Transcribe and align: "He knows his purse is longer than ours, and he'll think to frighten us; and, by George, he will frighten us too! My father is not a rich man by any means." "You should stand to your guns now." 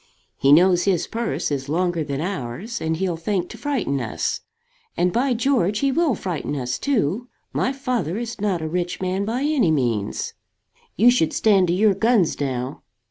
"He 0.39 0.51
knows 0.51 0.85
his 0.85 1.05
purse 1.05 1.51
is 1.51 1.69
longer 1.69 2.03
than 2.03 2.21
ours, 2.21 2.81
and 2.81 2.97
he'll 2.97 3.15
think 3.17 3.49
to 3.49 3.57
frighten 3.59 3.99
us; 4.01 4.41
and, 4.97 5.13
by 5.13 5.35
George, 5.35 5.77
he 5.81 5.91
will 5.91 6.15
frighten 6.15 6.55
us 6.55 6.79
too! 6.79 7.27
My 7.53 7.71
father 7.71 8.17
is 8.17 8.41
not 8.41 8.63
a 8.63 8.67
rich 8.67 8.99
man 8.99 9.25
by 9.25 9.41
any 9.43 9.69
means." 9.69 10.33
"You 10.97 11.11
should 11.11 11.33
stand 11.33 11.67
to 11.67 11.73
your 11.75 11.93
guns 11.93 12.39
now." 12.39 12.81